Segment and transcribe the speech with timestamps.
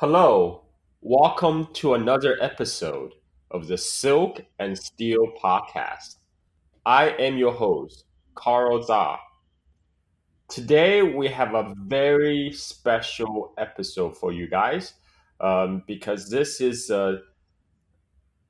[0.00, 0.62] Hello,
[1.00, 3.14] welcome to another episode
[3.50, 6.18] of the Silk and Steel podcast.
[6.86, 8.04] I am your host,
[8.36, 9.16] Carl Za.
[10.48, 14.94] Today we have a very special episode for you guys
[15.40, 17.18] um, because this is a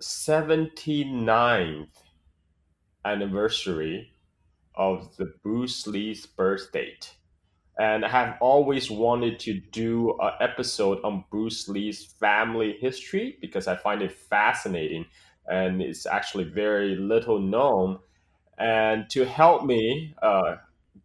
[0.03, 1.87] 79th
[3.07, 4.13] anniversary
[4.75, 7.15] of the Bruce Lee's birth date
[7.79, 13.69] and I have always wanted to do an episode on Bruce Lee's family history because
[13.69, 15.07] I find it fascinating
[15.47, 18.01] and it's actually very little known.
[18.59, 20.57] And to help me uh,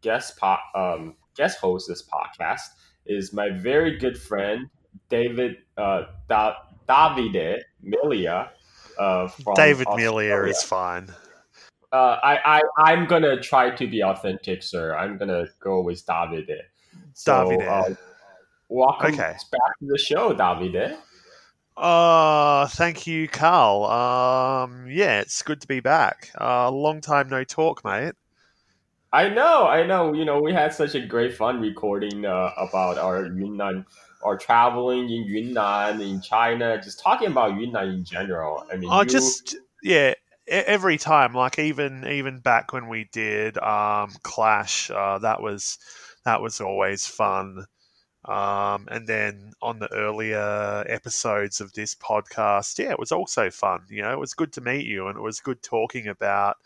[0.02, 2.62] guest po- um, guest host this podcast
[3.06, 4.68] is my very good friend
[5.10, 6.56] David uh, da-
[6.90, 8.50] Davide Milia.
[8.98, 11.14] Uh, David Milia is fine.
[11.94, 14.96] Uh, I, I, I'm gonna try to be authentic, sir.
[14.96, 16.58] I'm gonna go with Davide.
[17.14, 17.92] So, Davide.
[17.92, 17.96] Uh,
[18.68, 19.36] welcome okay.
[19.52, 20.98] back to the show, Davide.
[21.78, 23.86] Uh, thank you, Carl.
[23.86, 26.32] Um, yeah, it's good to be back.
[26.42, 28.16] Uh, long time no talk, mate.
[29.12, 30.14] I know, I know.
[30.14, 33.86] You know, we had such a great fun recording uh, about our Yunnan,
[34.24, 38.66] our traveling in Yunnan, in China, just talking about Yunnan in general.
[38.74, 39.10] I mean, I you...
[39.10, 40.16] just yeah,
[40.48, 45.78] every time, like even even back when we did um, Clash, uh, that was
[46.26, 47.66] that was always fun.
[48.26, 53.82] Um, and then on the earlier episodes of this podcast, yeah, it was also fun.
[53.90, 56.58] You know, it was good to meet you, and it was good talking about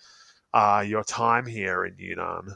[0.54, 2.56] uh, your time here in Yunnan.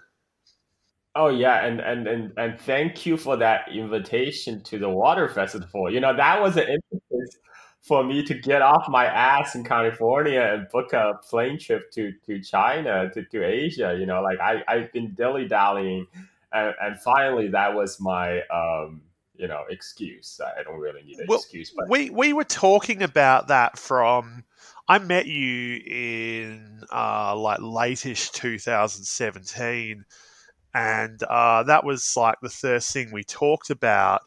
[1.14, 5.92] Oh yeah, and, and and and thank you for that invitation to the water festival.
[5.92, 7.38] You know, that was an impetus
[7.82, 12.14] for me to get off my ass in California and book a plane trip to,
[12.26, 13.96] to China, to, to Asia.
[14.00, 16.08] You know, like I, I've been dilly dallying
[16.52, 19.02] and, and finally that was my um,
[19.36, 20.40] you know excuse.
[20.44, 24.44] I don't really need an well, excuse, but we we were talking about that from.
[24.88, 30.04] I met you in uh, like lateish 2017,
[30.74, 34.22] and uh, that was like the first thing we talked about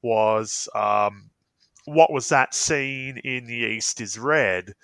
[0.00, 1.30] was um,
[1.86, 4.74] what was that scene in the East is Red.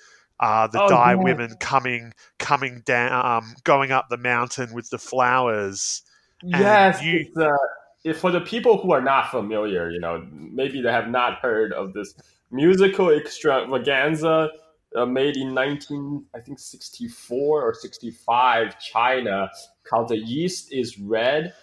[0.41, 1.23] Uh, the oh, Dai yeah.
[1.23, 6.03] women coming coming down, um, going up the mountain with the flowers,
[6.43, 11.09] Yes, you, uh, for the people who are not familiar, you know, maybe they have
[11.09, 12.15] not heard of this
[12.51, 14.51] musical extravaganza
[14.97, 19.49] uh, made in 19, I think 64 or 65, China,
[19.85, 21.55] called "The East Is Red."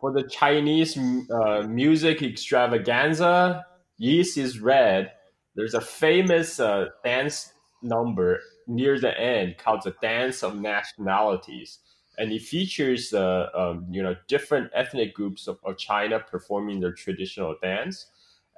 [0.00, 3.64] For the Chinese uh, music extravaganza,
[3.98, 5.12] "East Is Red."
[5.54, 11.78] There's a famous uh, dance number near the end called the Dance of Nationalities
[12.18, 16.92] and it features uh, um, you know different ethnic groups of, of, China performing their
[16.92, 18.06] traditional dance.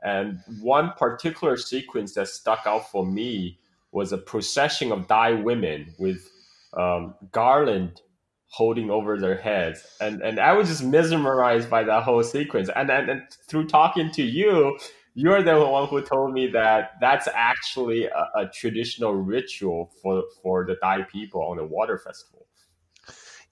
[0.03, 3.59] And one particular sequence that stuck out for me
[3.91, 6.29] was a procession of Dai women with
[6.77, 8.03] um, garland
[8.49, 12.69] holding over their heads, and and I was just mesmerized by that whole sequence.
[12.75, 14.79] And and, and through talking to you,
[15.15, 20.67] you're the one who told me that that's actually a, a traditional ritual for for
[20.67, 22.47] the Dai people on the water festival.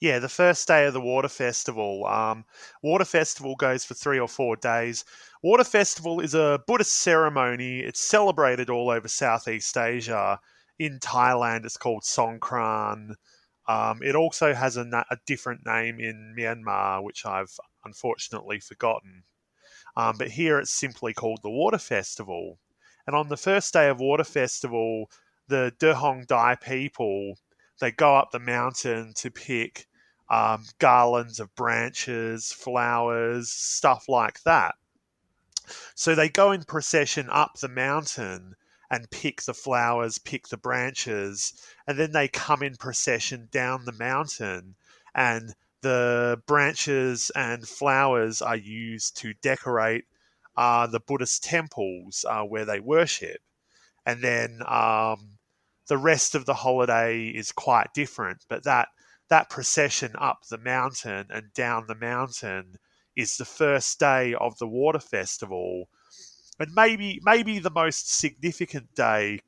[0.03, 2.05] Yeah, the first day of the Water Festival.
[2.07, 2.45] Um,
[2.83, 5.05] Water Festival goes for three or four days.
[5.45, 7.79] Water Festival is a Buddhist ceremony.
[7.79, 10.41] It's celebrated all over Southeast Asia.
[10.81, 13.15] In Thailand, it's called Songkran.
[13.69, 19.23] Um, it also has a, na- a, different name in Myanmar, which I've unfortunately forgotten.
[19.97, 22.59] Um, but here it's simply called the Water Festival.
[23.07, 25.11] And on the first day of Water Festival,
[25.49, 27.37] the Dehong Dai people
[27.83, 29.89] they go up the mountain to pick
[30.31, 34.77] um, garlands of branches, flowers, stuff like that.
[35.97, 38.55] So they go in procession up the mountain
[38.89, 41.55] and pick the flowers, pick the branches,
[41.87, 44.77] and then they come in procession down the mountain
[45.13, 50.05] and the branches and flowers are used to decorate
[50.57, 53.41] uh, the Buddhist temples uh, where they worship.
[54.07, 55.39] And then um,
[55.89, 58.89] the rest of the holiday is quite different, but that
[59.29, 62.77] that procession up the mountain and down the mountain
[63.17, 65.89] is the first day of the water festival
[66.59, 69.41] and maybe maybe the most significant day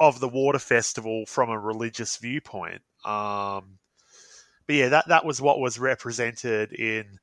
[0.00, 3.78] of the water festival from a religious viewpoint um,
[4.66, 7.18] but yeah that, that was what was represented in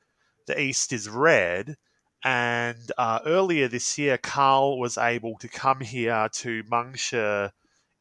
[0.48, 1.76] the east is red
[2.24, 7.52] and uh, earlier this year carl was able to come here to Mengshi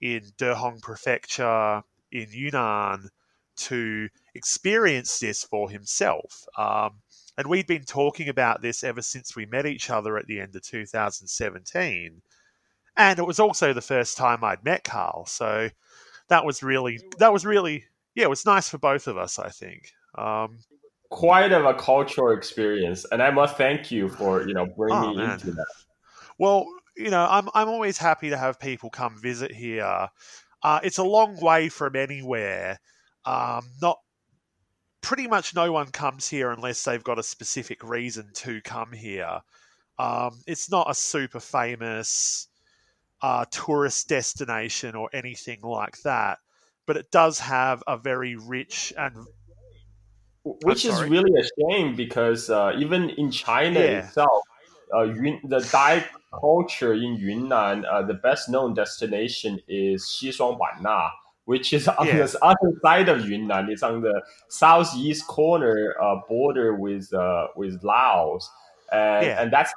[0.00, 3.08] in dehong prefecture in yunnan
[3.56, 6.44] to experience this for himself.
[6.56, 7.00] Um,
[7.36, 10.56] And we'd been talking about this ever since we met each other at the end
[10.56, 12.22] of 2017.
[12.96, 15.26] And it was also the first time I'd met Carl.
[15.26, 15.70] So
[16.28, 17.84] that was really, that was really,
[18.18, 19.92] yeah, it was nice for both of us, I think.
[20.16, 20.58] Um,
[21.08, 23.06] Quite of a cultural experience.
[23.12, 25.66] And I must thank you for, you know, bringing oh, me into that.
[26.36, 26.66] Well,
[26.96, 30.08] you know, I'm, I'm always happy to have people come visit here.
[30.64, 32.80] Uh, it's a long way from anywhere.
[33.24, 33.98] Um, not
[35.00, 39.38] pretty much no one comes here unless they've got a specific reason to come here.
[39.96, 42.48] Um, it's not a super famous
[43.22, 46.38] uh, tourist destination or anything like that,
[46.88, 49.14] but it does have a very rich and
[50.42, 54.06] which is really a shame because uh, even in China yeah.
[54.06, 54.42] itself,
[54.94, 56.02] uh, Yun, the Dai
[56.40, 61.10] culture in Yunnan, uh, the best known destination is Xishuangbanna,
[61.44, 62.24] which is on yeah.
[62.24, 63.68] the other side of Yunnan.
[63.68, 68.50] It's on the southeast corner uh, border with uh, with Laos,
[68.90, 69.42] and yeah.
[69.42, 69.74] and that's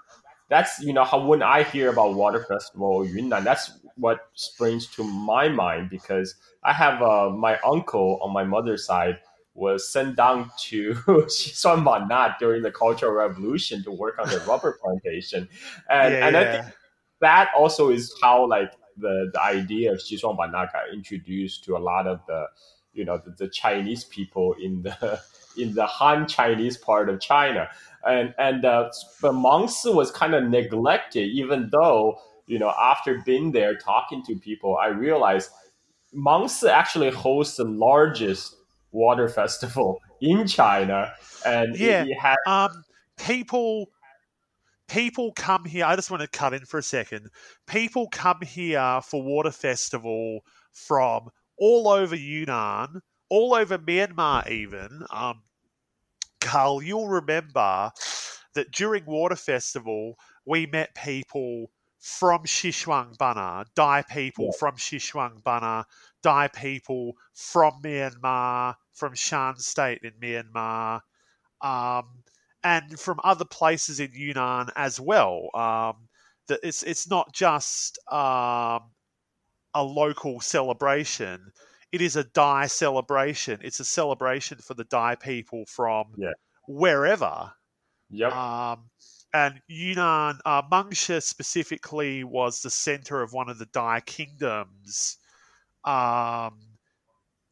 [0.51, 5.03] that's you know how when I hear about water festival Yunnan, that's what springs to
[5.03, 9.19] my mind because I have uh, my uncle on my mother's side
[9.53, 15.48] was sent down to Xishuangbanna during the Cultural Revolution to work on the rubber plantation,
[15.89, 16.42] and yeah, and yeah.
[16.42, 16.75] I think
[17.21, 22.07] that also is how like the, the idea of Xishuangbanna got introduced to a lot
[22.07, 22.48] of the
[22.92, 25.21] you know the, the Chinese people in the
[25.57, 27.69] in the Han Chinese part of China,
[28.06, 28.89] and and uh,
[29.21, 34.77] but was kind of neglected, even though you know after being there talking to people,
[34.77, 35.51] I realized
[36.15, 38.56] Mangshi actually hosts the largest
[38.92, 41.13] water festival in China,
[41.45, 42.83] and yeah, had- um,
[43.18, 43.88] people
[44.88, 45.86] people come here.
[45.86, 47.30] I just want to cut in for a second.
[47.68, 50.42] People come here for water festival
[50.74, 55.03] from all over Yunnan, all over Myanmar, even.
[55.09, 55.44] Um,
[56.41, 57.91] Carl, you'll remember
[58.53, 64.57] that during water festival we met people from Xishuangbanna, Dai people yeah.
[64.59, 65.85] from Xishuangbanna,
[66.23, 71.01] Dai people from Myanmar, from Shan State in Myanmar,
[71.61, 72.23] um,
[72.63, 75.49] and from other places in Yunnan as well.
[75.53, 76.09] Um,
[76.47, 78.81] that it's it's not just um,
[79.75, 81.51] a local celebration;
[81.91, 83.59] it is a Dai celebration.
[83.63, 86.31] It's a celebration for the Dai people from yeah.
[86.67, 87.51] wherever.
[88.09, 88.33] Yep.
[88.33, 88.89] Um,
[89.33, 95.17] and Yunnan, uh, Mengshi specifically was the center of one of the Dai kingdoms.
[95.83, 96.59] Um,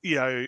[0.01, 0.45] you know,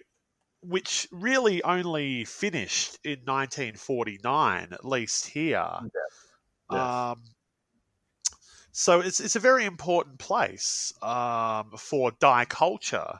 [0.61, 5.67] which really only finished in 1949, at least here.
[5.81, 6.79] Yes.
[6.79, 7.23] Um,
[8.71, 13.19] so it's it's a very important place um, for Dai culture.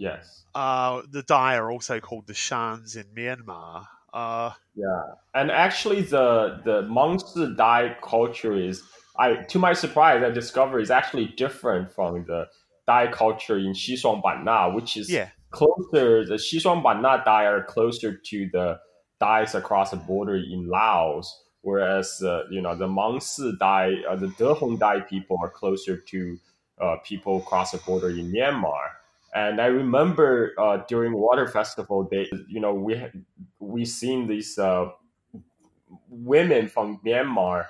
[0.00, 0.44] Yes.
[0.54, 3.86] Uh, the Dai are also called the Shans in Myanmar.
[4.14, 5.02] Uh, yeah,
[5.34, 8.82] and actually, the the Mengshi Dai culture is,
[9.18, 12.46] I to my surprise, I discovered is actually different from the
[12.86, 18.78] Dai culture in Xishuangbanna, which is yeah closer, the Xishuangbanna Dai are closer to the
[19.20, 21.30] Dais across the border in Laos,
[21.60, 26.38] whereas uh, you know the Mangshi Dai, uh, the Dehong Dai people are closer to
[26.80, 28.99] uh, people across the border in Myanmar.
[29.34, 33.00] And I remember uh, during Water Festival, they, you know, we
[33.58, 34.90] we seen these uh,
[36.08, 37.66] women from Myanmar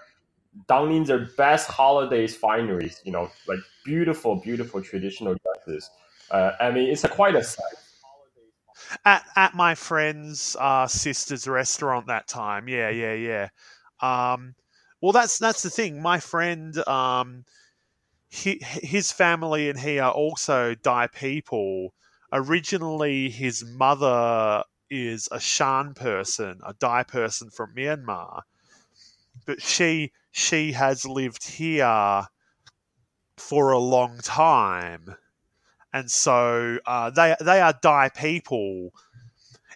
[0.69, 5.91] donning their best holidays fineries, you know, like beautiful, beautiful traditional dresses
[6.31, 7.75] uh, I mean, it's a quite a sight.
[9.05, 13.49] At at my friend's uh, sister's restaurant that time, yeah, yeah, yeah.
[14.01, 14.55] Um,
[15.01, 16.01] well, that's that's the thing.
[16.01, 17.45] My friend, um,
[18.31, 21.93] he, his family and he are also Dai people.
[22.33, 28.43] Originally, his mother is a Shan person, a Dai person from Myanmar,
[29.47, 32.29] but she she has lived here
[33.37, 35.17] for a long time
[35.93, 38.93] and so uh, they they are Dai people.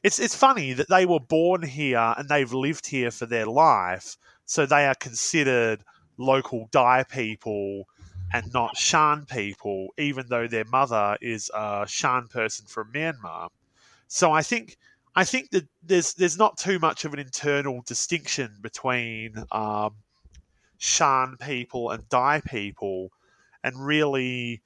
[0.02, 4.16] It's it's funny that they were born here and they've lived here for their life,
[4.44, 5.82] so they are considered
[6.16, 7.88] local Dai people
[8.34, 13.48] and not Shan people, even though their mother is a Shan person from Myanmar.
[14.08, 14.76] So I think
[15.14, 19.94] I think that there's there's not too much of an internal distinction between um,
[20.78, 23.12] Shan people and Dai people,
[23.62, 24.62] and really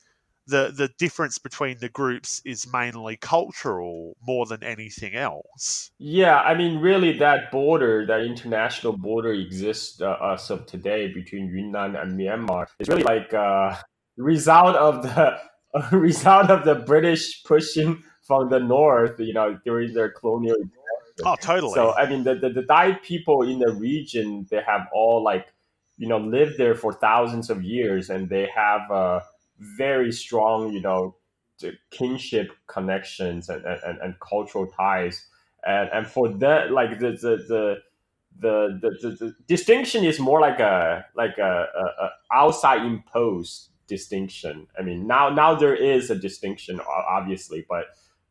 [0.49, 5.91] the the difference between the groups is mainly cultural more than anything else.
[5.99, 11.49] Yeah, I mean, really, that border, that international border, exists uh, as of today between
[11.55, 12.67] Yunnan and Myanmar.
[12.79, 13.77] It's really like a uh,
[14.17, 15.39] result of the
[15.97, 20.57] result of the British pushing from the north, you know, during their colonial
[21.25, 21.75] Oh, totally.
[21.75, 25.53] So I mean, the, the the Dai people in the region, they have all like
[25.97, 29.23] you know lived there for thousands of years, and they have a
[29.59, 31.15] very strong you know
[31.91, 35.27] kinship connections and, and, and cultural ties.
[35.67, 37.77] And and for that, like the the the
[38.41, 44.69] the, the, the, distinction is more like a like a, a, a, outside imposed distinction.
[44.79, 47.87] I mean, now now there is a distinction, obviously, but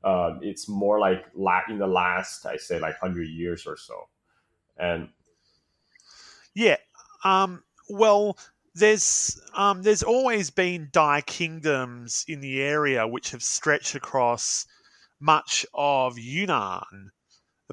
[0.06, 1.26] um, it's more like
[1.70, 4.08] in the last, I say, like hundred years or so.
[4.78, 5.10] And
[6.56, 6.78] yeah,
[7.26, 8.38] um, well,
[8.78, 14.66] there's um, there's always been Dai kingdoms in the area which have stretched across
[15.20, 17.12] much of Yunnan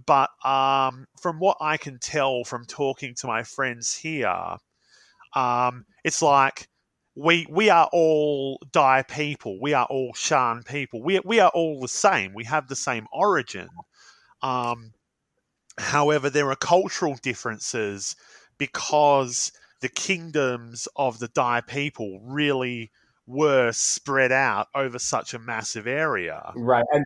[0.07, 4.57] but um, from what I can tell from talking to my friends here,
[5.35, 6.69] um, it's like
[7.15, 9.61] we we are all Dai people.
[9.61, 11.03] We are all Shan people.
[11.03, 12.35] We we are all the same.
[12.35, 13.69] We have the same origin.
[14.43, 14.93] Um,
[15.79, 18.17] however, there are cultural differences
[18.59, 19.53] because
[19.85, 22.91] the kingdoms of the Dai people really
[23.27, 26.41] were spread out over such a massive area.
[26.57, 27.05] Right, and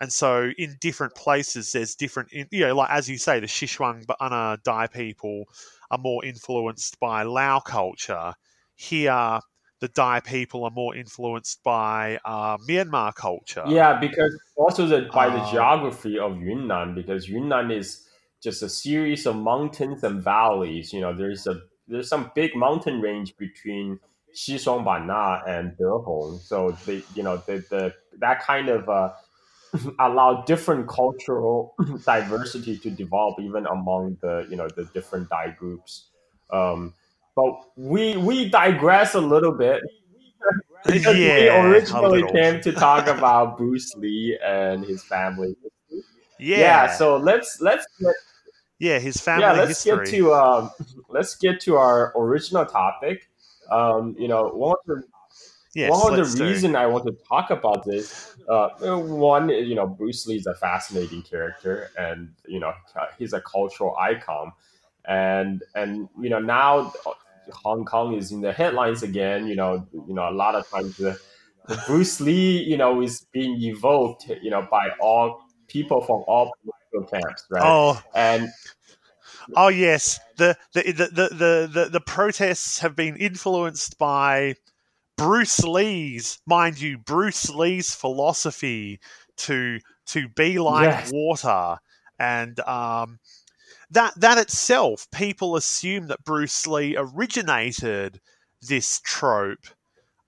[0.00, 4.60] and so in different places, there's different, you know, like as you say, the Xishuangbanna
[4.64, 5.44] Dai people
[5.92, 8.32] are more influenced by Lao culture.
[8.74, 9.38] Here,
[9.78, 13.62] the Dai people are more influenced by uh, Myanmar culture.
[13.68, 18.08] Yeah, because also the, by the Um, geography of Yunnan, because Yunnan is
[18.42, 20.92] just a series of mountains and valleys.
[20.92, 24.00] You know, there's a there's some big mountain range between
[24.34, 26.40] Xishuangbanna and Dehong.
[26.40, 29.10] So they, you know, the, the that kind of uh,
[30.00, 31.74] allow different cultural
[32.06, 36.08] diversity to develop even among the you know the different Dai groups.
[36.50, 36.94] Um,
[37.36, 39.82] but we we digress a little bit
[40.86, 45.54] because we Yeah, a originally came to talk about Bruce Lee and his family.
[46.38, 48.14] Yeah, Yeah, so let's let's get,
[48.80, 50.06] yeah, his family yeah let's history.
[50.06, 50.70] get to um,
[51.08, 53.28] let's get to our original topic.
[53.70, 55.04] Um, you know, one of the
[55.74, 56.44] yes, one of the do.
[56.44, 60.54] reason I want to talk about this, uh, one, you know, Bruce Lee is a
[60.54, 62.72] fascinating character, and you know,
[63.18, 64.52] he's a cultural icon,
[65.04, 66.92] and and you know now
[67.52, 69.46] Hong Kong is in the headlines again.
[69.46, 71.20] You know, you know, a lot of times the,
[71.68, 76.50] the Bruce Lee, you know, is being evoked, you know, by all people from all
[77.50, 77.74] right?
[77.74, 78.48] Oh, And
[79.56, 84.54] oh yes, the the, the the the the the protests have been influenced by
[85.16, 89.00] Bruce Lee's, mind you, Bruce Lee's philosophy
[89.38, 91.10] to to be like Yes.
[91.12, 91.78] water,
[92.18, 93.18] and um,
[93.90, 98.20] that that itself, people assume that Bruce Lee originated
[98.62, 99.66] this trope,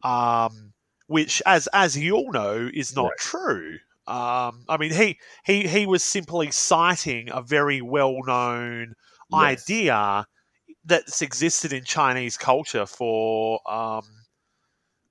[0.03, 0.73] um,
[1.07, 3.19] which, as as you all know, is not Right.
[3.19, 3.79] true.
[4.07, 8.95] Um, I mean, he he he was simply citing a very well known
[9.31, 9.41] yes.
[9.41, 10.27] idea
[10.85, 14.03] that's existed in Chinese culture for um,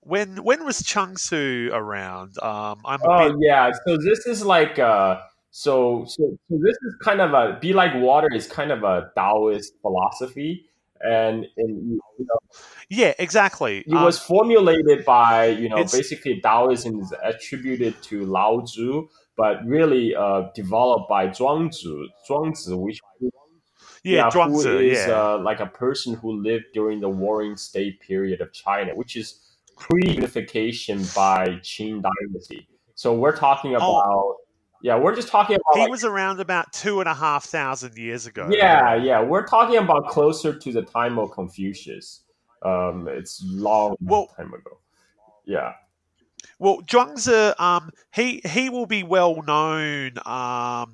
[0.01, 2.37] when when was Chuang Tzu around?
[2.41, 5.21] Um, I'm Oh bit yeah, so this is like uh
[5.51, 9.11] so so so this is kind of a be like water is kind of a
[9.15, 10.65] Taoist philosophy
[11.03, 12.39] and and you know,
[12.89, 13.79] yeah, exactly.
[13.79, 19.65] it Um, was formulated by you know basically Taoism is attributed to Lao Tzu but
[19.65, 22.99] really uh developed by Zhuangzi Zhuangzi which
[24.03, 25.33] yeah, who Zhuangzi, is yeah.
[25.33, 29.39] uh, like a person who lived during the Warring State period of China, which is
[29.77, 32.67] pre-unification by Qin dynasty.
[32.95, 34.35] So we're talking about,
[34.81, 37.97] yeah, we're just talking about, he like, was around about two and a half thousand
[37.97, 38.49] years ago.
[38.51, 42.21] yeah, yeah, we're talking about closer to the time of Confucius.
[42.63, 44.77] Um, it's long Well- time ago.
[45.45, 45.73] Yeah,
[46.59, 50.11] Well, Zhuangzi, um, he he will be well known.
[50.25, 50.93] Um,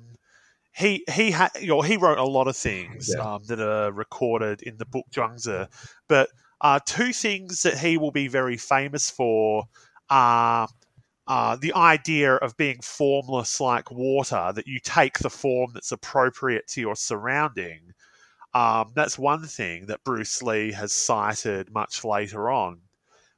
[0.72, 3.34] he he had you know, he wrote a lot of things Yeah.
[3.34, 5.68] um, that are recorded in the book Zhuangzi,
[6.08, 6.30] but
[6.62, 9.64] uh, two things that he will be very famous for
[10.10, 10.68] are.
[11.28, 16.66] Uh, the idea of being formless like water, that you take the form that's appropriate
[16.66, 17.92] to your surrounding.
[18.54, 22.80] Um, that's one thing that Bruce Lee has cited much later on.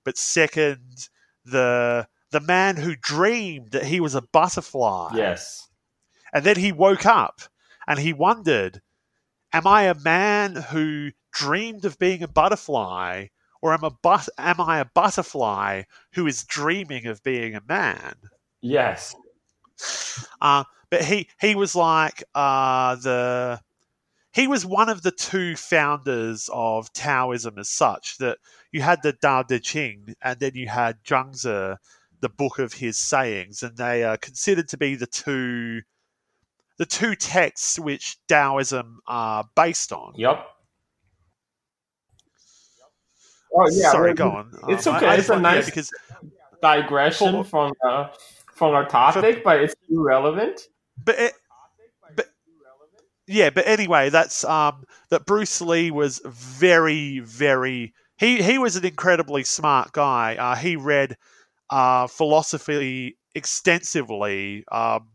[0.05, 1.09] But second,
[1.45, 5.69] the the man who dreamed that he was a butterfly, yes,
[6.33, 7.41] and then he woke up
[7.89, 8.83] and he wondered,
[9.53, 13.27] "Am I a man who dreamed of being a butterfly,
[13.63, 18.15] or am a but am I a butterfly who is dreaming of being a man?"
[18.61, 19.15] yes,
[20.41, 23.61] Uh, but he he was like uh, the
[24.33, 28.19] he was one of the two founders of Taoism as such.
[28.19, 28.39] That
[28.73, 31.77] you had the Tao Te Ching, and then you had Zhuangzi,
[32.21, 35.83] the book of his sayings, and they are considered to be the two
[36.79, 40.15] the two texts which Taoism are based on.
[40.17, 40.47] Yep.
[43.55, 43.91] Oh yeah.
[43.91, 44.53] Sorry, go on.
[44.69, 45.07] It's Um, okay.
[45.07, 45.91] I it's a nice because
[46.63, 48.09] digression For- from uh,
[48.55, 50.61] from our topic, but it's irrelevant.
[51.05, 51.33] but it,
[52.15, 52.27] but
[53.27, 58.85] yeah, but anyway, that's um that Bruce Lee was very very he he was an
[58.85, 60.37] incredibly smart guy.
[60.37, 61.17] Uh, he read
[61.71, 65.09] uh, philosophy extensively, um,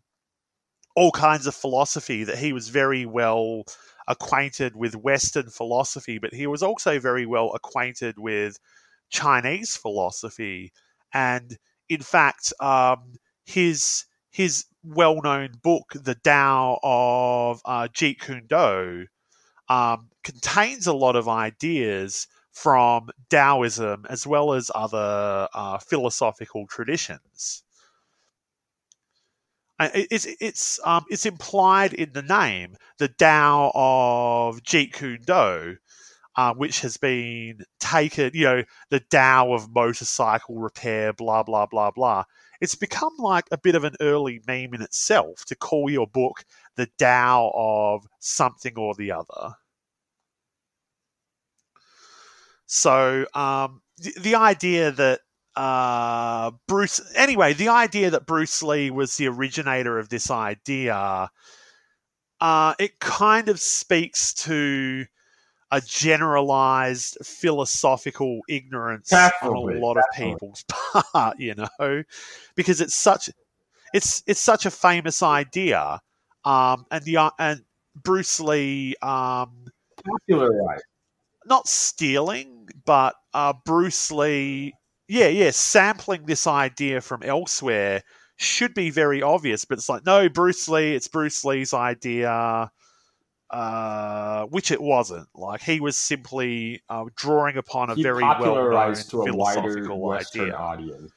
[0.96, 3.63] all kinds of philosophy that he was very well
[4.07, 8.59] acquainted with Western philosophy, but he was also very well acquainted with
[9.09, 10.71] Chinese philosophy,
[11.13, 11.57] and
[11.89, 19.07] in fact, um, his his well-known book, The Tao of uh, Jeet Kune Do,
[19.69, 27.64] um, contains a lot of ideas from Taoism as well as other uh, philosophical traditions.
[29.79, 35.77] It- It's it's um, it's implied in the name, the Tao of Jeet Kune Do,
[36.38, 41.91] uh, which has been taken, you know, the Tao of motorcycle repair, blah blah blah
[41.91, 42.25] blah.
[42.62, 46.46] It's become like a bit of an early meme in itself to call your book
[46.75, 49.55] the Tao of something or the other.
[52.67, 55.22] So um, the, the idea that
[55.55, 61.29] uh, Bruce, anyway, the idea that Bruce Lee was the originator of this idea,
[62.41, 65.05] uh, it kind of speaks to
[65.71, 70.63] a generalized philosophical ignorance on a lot of people's
[71.13, 72.03] part, you know,
[72.55, 73.29] because it's such
[73.93, 76.01] it's it's such a famous idea,
[76.43, 77.62] um, and the uh, and
[77.95, 79.65] Bruce Lee um,
[80.03, 80.83] Popularized.
[81.45, 84.74] not stealing, but uh, Bruce Lee,
[85.07, 88.01] yeah, yeah, sampling this idea from elsewhere
[88.38, 92.69] should be very obvious, but it's like, no, Bruce Lee, it's Bruce Lee's idea,
[93.50, 95.27] uh, which it wasn't.
[95.33, 100.00] Like, he was simply uh, drawing upon a He very well to a wider philosophical
[100.00, 100.55] Western idea.
[100.55, 101.12] audience.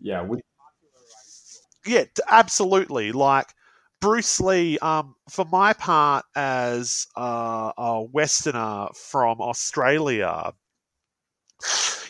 [0.00, 0.40] Yeah, we,
[1.86, 3.12] Yeah, absolutely.
[3.12, 3.48] Like
[4.00, 10.52] Bruce Lee, um, for my part, as uh, a Westerner from Australia,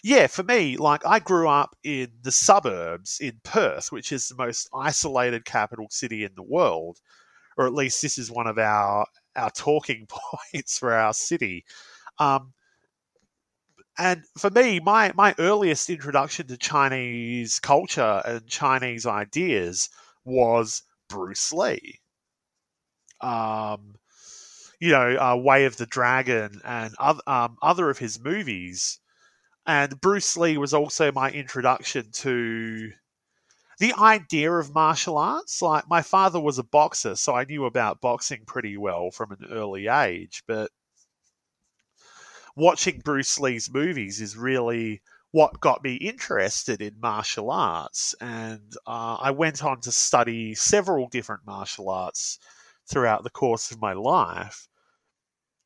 [0.03, 4.37] yeah, for me, like I grew up in the suburbs in Perth, which is the
[4.37, 6.99] most isolated capital city in the world,
[7.57, 10.07] or at least this is one of our our talking
[10.55, 11.65] points for our city.
[12.19, 12.53] Um,
[13.99, 19.89] and for me, my my earliest introduction to Chinese culture and Chinese ideas
[20.25, 22.01] was Bruce Lee.
[23.21, 23.97] Um,
[24.81, 29.00] you know, uh, Way of the Dragon and other, um, other of his movies.
[29.71, 32.91] And Bruce Lee was also my introduction to
[33.79, 35.63] the idea of martial arts.
[35.63, 39.47] Like, my father was a boxer, so I knew about boxing pretty well from an
[39.49, 40.43] early age.
[40.49, 40.73] But
[42.57, 48.13] watching Bruce Lee's movies is really what got me interested in martial arts.
[48.21, 52.41] And uh, I went on to study several different martial arts
[52.89, 54.67] throughout the course of my life.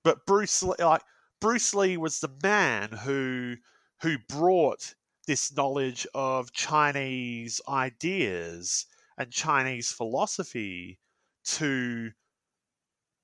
[0.03, 1.05] But Bruce Lee, like
[1.41, 3.57] Bruce Lee, was the man who
[4.03, 4.95] who brought
[5.27, 8.87] this knowledge of Chinese ideas
[9.19, 11.01] and Chinese philosophy
[11.45, 12.13] to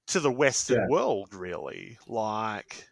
[0.06, 0.86] to the Western Yeah.
[0.86, 1.98] world, really.
[2.06, 2.88] Like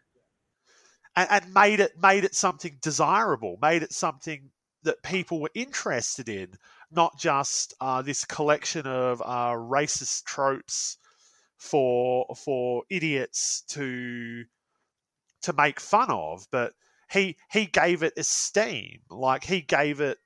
[1.17, 4.51] and, and made it made it something desirable, made it something
[4.83, 6.55] that people were interested in,
[6.91, 10.99] not just uh, this collection of uh, racist tropes
[11.59, 14.45] for for idiots to
[15.43, 16.75] to make fun of, but
[17.11, 20.19] he he gave it esteem, like he gave it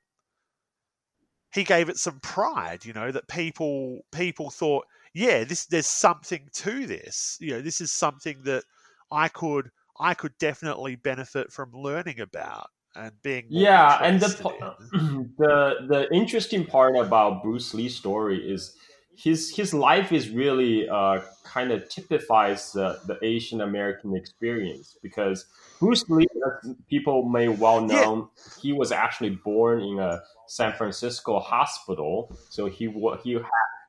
[1.52, 6.48] he gave it some pride, you know, that people people thought, yeah, this there's something
[6.54, 8.64] to this, you know, this is something that
[9.10, 15.34] I could I could definitely benefit from learning about and being yeah, and the in.
[15.38, 18.76] the the interesting part about Bruce Lee's story is
[19.16, 25.46] his his life is really uh, kind of typifies the, the Asian American experience because
[25.80, 26.26] Bruce Lee,
[26.64, 28.04] as people may well Yeah.
[28.04, 32.88] know, he was actually born in a San Francisco hospital, so he
[33.22, 33.38] he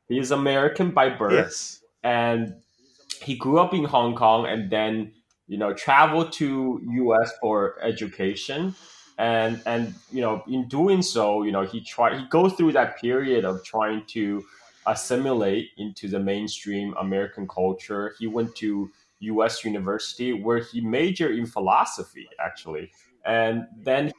[0.10, 1.34] he is American by birth.
[1.34, 1.82] Yes.
[2.04, 2.56] and
[3.22, 5.14] he grew up in Hong Kong and then
[5.48, 8.76] you know traveled to US for education
[9.18, 12.98] and and you know in doing so you know he tried he goes through that
[13.00, 14.44] period of trying to
[14.86, 18.16] assimilate into the mainstream American culture.
[18.20, 22.92] He went to US university where he majored in philosophy actually.
[23.26, 24.12] And then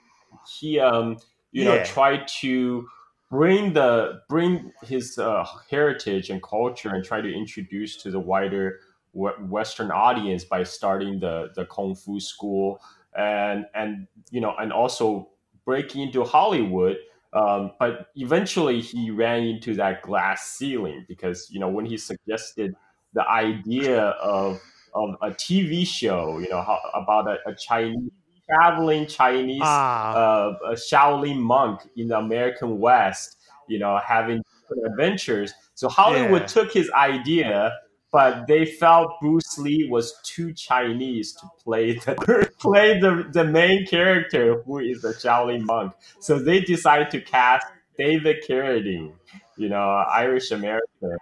[0.58, 1.18] he um
[1.52, 2.86] you know tried to
[3.30, 8.80] bring the bring his uh, heritage and culture and try to introduce to the wider
[9.12, 12.80] Western audience by starting the the kung fu school.
[13.16, 15.28] And and you know and also
[15.64, 16.96] breaking into Hollywood.
[17.34, 22.74] Um, but eventually he ran into that glass ceiling because you know when he suggested
[23.12, 24.60] the idea of
[24.94, 28.10] of a TV show, you know, how, about a, a Chinese
[28.48, 30.12] traveling Chinese ah.
[30.14, 34.42] uh, a Shaolin monk in the American West, you know, having
[34.86, 35.52] adventures.
[35.74, 36.46] So Hollywood yeah.
[36.46, 37.72] took his idea,
[38.14, 43.84] but they felt Bruce Lee was too Chinese to play the play the, the main
[43.86, 45.92] character who is a Shaolin monk.
[46.20, 47.66] So they decided to cast
[47.98, 49.14] David Carradine,
[49.56, 51.18] you know, Irish American.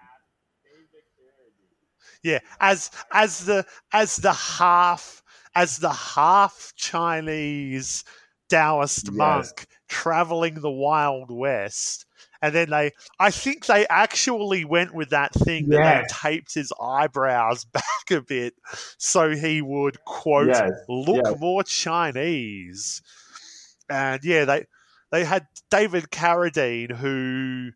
[2.22, 5.22] Yeah, as as the as the half
[5.55, 8.05] as the half Chinese
[8.50, 9.14] Taoist yes.
[9.14, 12.05] monk traveling the Wild West.
[12.42, 15.78] And then they, I think they actually went with that thing yes.
[15.78, 18.55] that they taped his eyebrows back a bit
[18.98, 20.72] so he would, quote, yes.
[20.88, 23.00] look more Chinese.
[23.88, 24.66] And yeah, they,
[25.12, 27.70] they had David Carradine who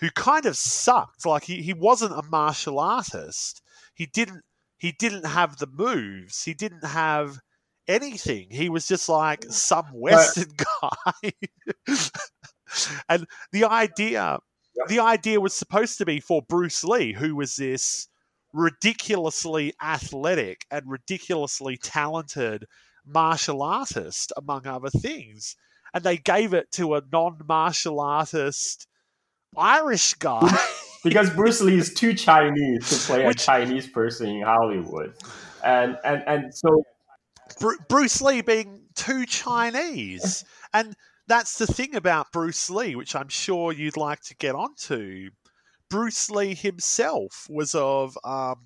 [0.00, 1.26] who kind of sucked.
[1.26, 3.62] Like he, he wasn't a martial artist.
[3.94, 4.42] He didn't
[4.78, 6.44] he didn't have the moves.
[6.44, 7.38] He didn't have
[7.86, 8.48] anything.
[8.50, 11.32] He was just like some Western guy.
[13.08, 14.38] and the idea
[14.86, 18.08] the idea was supposed to be for Bruce Lee, who was this
[18.52, 22.64] ridiculously athletic and ridiculously talented
[23.04, 25.56] martial artist, among other things.
[25.92, 28.86] And they gave it to a non martial artist
[29.56, 30.56] Irish guy.
[31.04, 35.14] because Bruce Lee is too Chinese to play Which, a Chinese person in Hollywood,
[35.64, 36.82] and and and so
[37.88, 40.94] Bruce Lee being too Chinese, and
[41.28, 45.30] that's the thing about Bruce Lee, which I'm sure you'd like to get onto.
[45.90, 48.56] Bruce Lee himself was of um,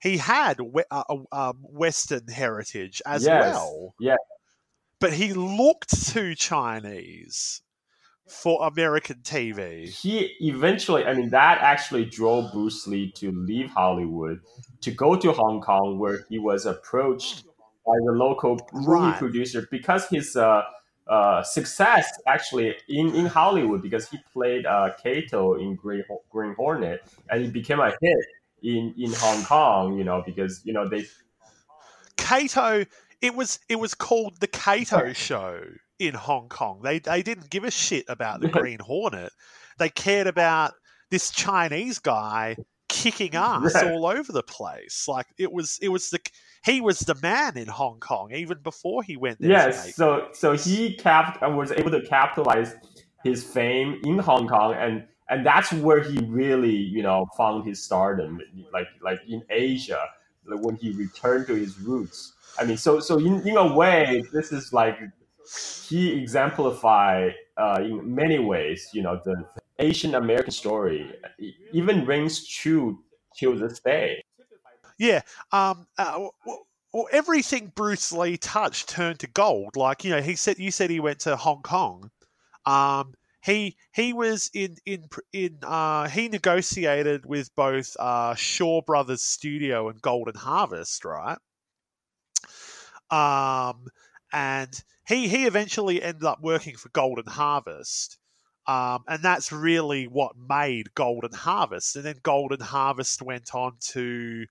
[0.00, 3.94] he had a, a, a Western heritage as yes, well.
[3.98, 4.16] Yeah,
[5.00, 7.62] but he looked too Chinese
[8.28, 9.88] for American TV.
[9.88, 14.40] He eventually, I mean, that actually drove Bruce Lee to leave Hollywood
[14.82, 17.44] to go to Hong Kong, where he was approached
[17.86, 19.18] by the local movie right.
[19.18, 20.62] producer because his uh,
[21.08, 27.02] uh, success actually in, in Hollywood because he played uh, Kato in Green, Green Hornet
[27.30, 28.26] and he became a hit
[28.62, 31.06] in, in Hong Kong, you know, because, you know, they.
[32.16, 32.84] Kato,
[33.20, 35.62] it was it was called the Kato Show
[35.98, 36.80] in Hong Kong.
[36.82, 39.32] They they didn't give a shit about the Green Hornet.
[39.78, 40.74] They cared about
[41.10, 42.56] this Chinese guy
[42.88, 43.92] kicking ass yeah.
[43.92, 45.06] all over the place.
[45.08, 46.20] Like it was it was the
[46.64, 49.50] he was the man in Hong Kong even before he went there.
[49.50, 52.74] Yes, so so he capped and was able to capitalize
[53.24, 57.82] his fame in Hong Kong and and that's where he really you know found his
[57.82, 58.40] stardom
[58.72, 60.08] like like in Asia
[60.44, 62.32] when he returned to his roots.
[62.58, 64.98] I mean, so so in, in a way, this is like
[65.88, 71.10] he exemplified uh, in many ways, you know, the, the Asian American story
[71.72, 72.98] even rings true
[73.36, 74.22] till this day.
[74.98, 75.22] Yeah.
[75.52, 79.76] Um, uh, well, well, everything Bruce Lee touched turned to gold.
[79.76, 82.10] Like you know, he said you said he went to Hong Kong.
[82.66, 89.22] Um, he he was in in in uh, he negotiated with both uh, Shaw Brothers
[89.22, 91.38] Studio and Golden Harvest, right?
[93.10, 93.86] Um,
[94.32, 98.18] and he he eventually ended up working for Golden Harvest.
[98.66, 101.96] Um, and that's really what made Golden Harvest.
[101.96, 104.44] And then Golden Harvest went on to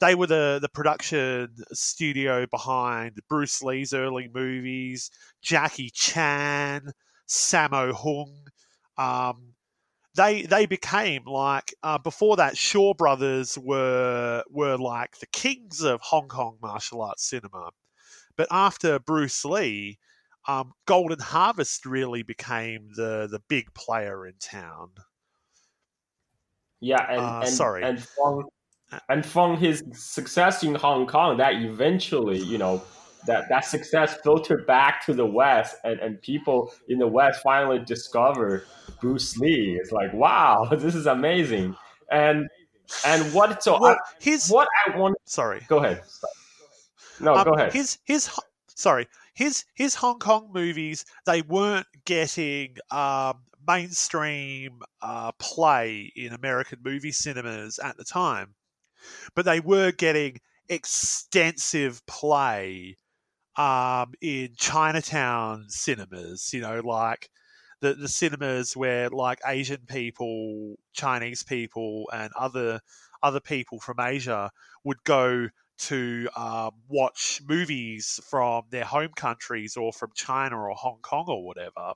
[0.00, 5.10] they were the the production studio behind Bruce Lee's early movies,
[5.42, 6.92] Jackie Chan,
[7.28, 8.46] Sammo Hung.
[8.96, 9.54] Um,
[10.16, 16.00] they they became like uh, before that Shaw Brothers were were like the kings of
[16.00, 17.70] Hong Kong martial arts cinema.
[18.36, 19.98] But after Bruce Lee,
[20.48, 24.90] um, Golden Harvest really became the the big player in town.
[26.80, 28.48] Yeah, and, uh, and sorry, and from,
[29.08, 32.82] and from his success in Hong Kong, that eventually, you know,
[33.26, 37.78] that that success filtered back to the West, and, and people in the West finally
[37.78, 38.64] discovered
[39.00, 39.78] Bruce Lee.
[39.80, 41.76] It's like, wow, this is amazing.
[42.10, 42.48] And
[43.04, 45.16] and what so well, I, his what I want.
[45.24, 46.02] Sorry, go ahead.
[47.20, 47.72] No, um, go ahead.
[47.72, 48.30] His his
[48.74, 56.78] sorry his his Hong Kong movies they weren't getting um, mainstream uh, play in American
[56.84, 58.54] movie cinemas at the time,
[59.34, 62.96] but they were getting extensive play
[63.56, 66.50] um, in Chinatown cinemas.
[66.52, 67.30] You know, like
[67.80, 72.80] the the cinemas where like Asian people, Chinese people, and other
[73.22, 74.50] other people from Asia
[74.84, 80.98] would go to um, watch movies from their home countries or from China or Hong
[81.00, 81.94] Kong or whatever.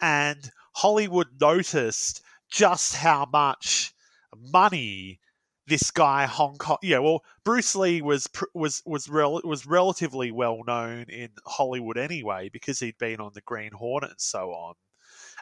[0.00, 3.92] And Hollywood noticed just how much
[4.34, 5.20] money
[5.68, 6.78] this guy Hong Kong.
[6.82, 12.48] Yeah, well, Bruce Lee was was was rel- was relatively well known in Hollywood anyway
[12.52, 14.74] because he'd been on the Green Hornet and so on,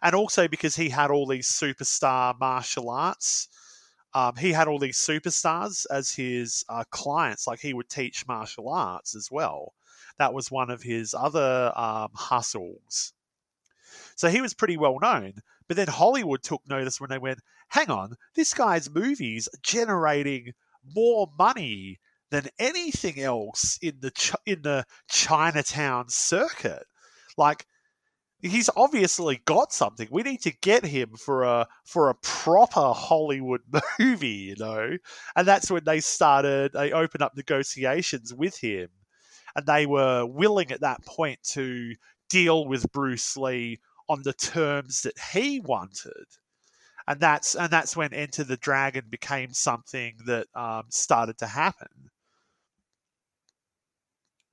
[0.03, 3.49] and also because he had all these superstar martial arts.
[4.15, 7.47] Um, he had all these superstars as his uh, clients.
[7.47, 9.75] Like he would teach martial arts as well.
[10.19, 13.13] That was one of his other um, hustles.
[14.17, 15.35] So he was pretty well known.
[15.69, 20.53] But then Hollywood took notice when they went, hang on, this guy's movies generating
[20.95, 21.99] more money
[22.31, 26.85] than anything else in the in the Chinatown circuit.
[27.37, 27.67] Like
[28.43, 30.09] he's obviously got something.
[30.11, 33.63] We need to get him for a for a proper Hollywood
[33.99, 34.97] movie, you know.
[35.35, 36.73] And that's when they started.
[36.73, 38.89] They opened up negotiations with him,
[39.55, 41.95] and they were willing at that point to
[42.29, 46.27] deal with Bruce Lee on the terms that he wanted.
[47.09, 52.11] And that's and that's when Enter the Dragon became something that um, started to happen.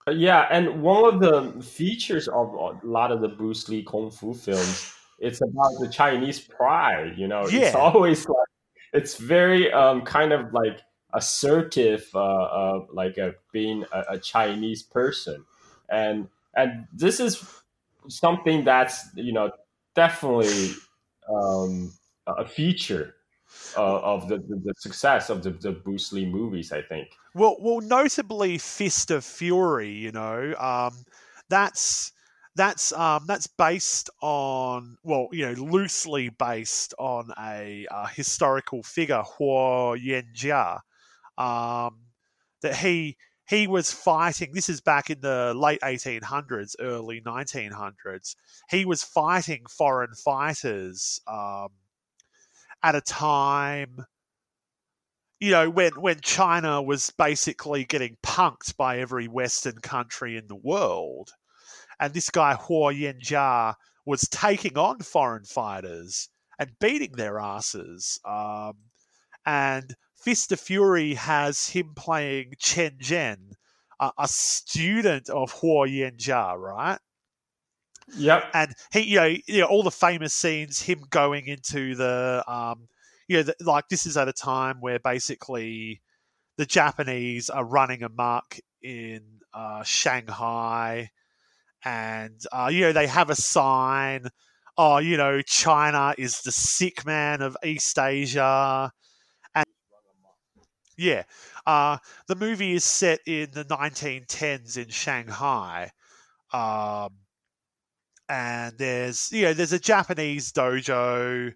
[0.08, 4.12] Uh, yeah, and one of the features of a lot of the Bruce Lee kung
[4.12, 7.14] fu films, it's about the Chinese pride.
[7.18, 7.62] You know, yeah.
[7.62, 8.48] it's always like
[8.94, 10.82] it's very um, kind of like
[11.14, 15.46] assertive, uh, uh, like a, being a, a Chinese person,
[15.90, 17.44] and and this is
[18.10, 19.52] something that's you know
[19.96, 20.74] definitely
[21.34, 21.92] um,
[22.28, 23.16] a feature
[23.76, 26.72] of the, the, the, success of the, the Bruce Lee movies.
[26.72, 27.10] I think.
[27.36, 29.92] Well, well, notably Fist of Fury.
[29.92, 31.06] You know, um,
[31.50, 32.12] that's
[32.56, 39.24] that's um, that's based on well, you know, loosely based on a uh, historical figure,
[39.40, 40.80] Huo Yuanjia,
[41.38, 41.98] um,
[42.62, 44.52] that he he was fighting.
[44.54, 48.36] This is back in the late 1800s, early 1900s.
[48.70, 51.70] He was fighting foreign fighters um,
[52.84, 54.06] at a time,
[55.40, 60.56] you know, when when China was basically getting punked by every Western country in the
[60.56, 61.32] world,
[62.00, 68.20] and this guy Huo Yuanjia was taking on foreign fighters and beating their asses.
[68.26, 68.74] Um,
[69.46, 73.54] and Fist of Fury has him playing Chen Zhen,
[74.00, 77.00] a, a student of Huo Yuanjia, right?
[78.08, 78.50] Yep.
[78.54, 82.88] And he, you know, you know, all the famous scenes, him going into the, um,
[83.28, 86.02] you know, the, like this is at a time where basically
[86.58, 89.22] the Japanese are running amok in
[89.54, 91.10] uh, Shanghai,
[91.86, 94.28] and uh, you know they have a sign.
[94.78, 98.92] Oh, you know, China is the sick man of East Asia
[99.56, 99.66] And
[100.98, 101.24] yeah.
[101.66, 105.92] Uh, the movie is set in the 1910s in Shanghai.
[106.54, 107.10] Um,
[108.34, 111.54] and there's, you know, there's a Japanese dojo,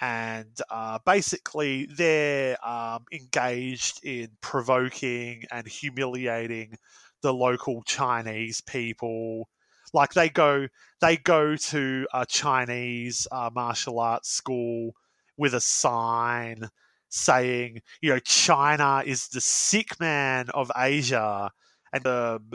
[0.00, 6.76] and uh, basically they're um, engaged in provoking and humiliating
[7.22, 9.48] the local Chinese people.
[9.94, 10.66] Like they go,
[11.00, 14.96] they go to a Chinese uh, martial arts school
[15.36, 16.68] with a sign
[17.08, 21.52] saying, you know, China is the sick man of Asia,
[21.92, 22.50] and um,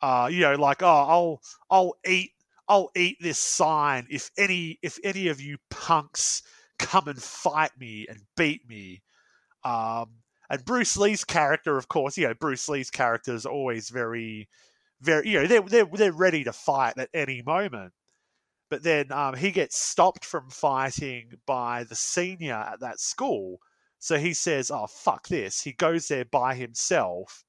[0.00, 1.40] uh, you know, like, oh, I'll
[1.70, 2.32] I'll eat
[2.68, 6.42] I'll eat this sign if any if any of you punks
[6.78, 9.02] come and fight me and beat me.
[9.64, 10.10] Um,
[10.50, 14.48] and Bruce Lee's character, of course, you know, Bruce Lee's character is always very,
[15.00, 17.92] very, you know, they're they're they're ready to fight at any moment.
[18.70, 23.60] But then um, he gets stopped from fighting by the senior at that school
[24.04, 27.42] so he says, "Oh fuck this." He goes there by himself,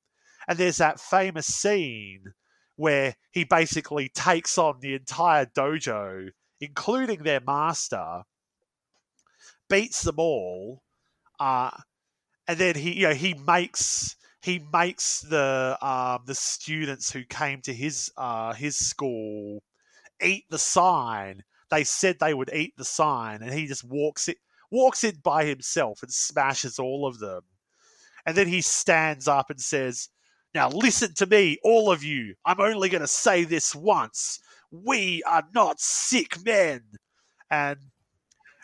[0.48, 2.34] and there's that famous scene
[2.76, 8.24] where he basically takes on the entire dojo, including their master,
[9.70, 10.82] beats them all,
[11.40, 11.72] uh,
[12.48, 17.62] and then he, you know, he makes he makes the um, the students who came
[17.62, 19.64] to his uh, his school
[20.22, 21.44] eat the sign.
[21.72, 24.38] They said they would eat the sign, and he just walks it
[24.70, 27.42] walks in by himself and smashes all of them.
[28.26, 30.10] And then he stands up and says,
[30.56, 32.36] Now listen to me, all of you.
[32.46, 34.40] I'm only going to say this once.
[34.72, 36.82] We are not sick men.
[37.52, 37.78] And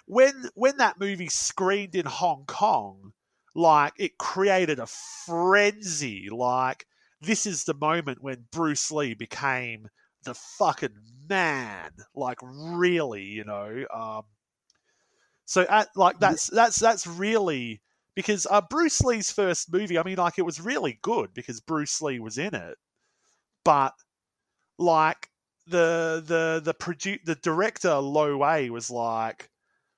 [0.05, 3.11] when when that movie screened in Hong Kong,
[3.55, 6.29] like it created a frenzy.
[6.31, 6.85] Like
[7.19, 9.89] this is the moment when Bruce Lee became
[10.23, 10.95] the fucking
[11.29, 13.83] man, like really, you know.
[13.93, 14.23] Um,
[15.43, 17.81] so at like that's that's that's really
[18.15, 19.97] because uh, Bruce Lee's first movie.
[19.97, 22.77] I mean, like it was really good because Bruce Lee was in it,
[23.63, 23.93] but
[24.77, 25.29] like
[25.67, 28.37] the the the produ- the director Lo
[28.71, 29.49] was like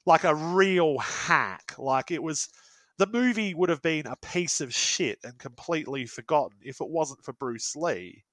[0.06, 1.73] like a real hack.
[1.78, 2.49] Like it was
[2.97, 7.23] the movie would have been a piece of shit and completely forgotten if it wasn't
[7.23, 8.23] for Bruce Lee.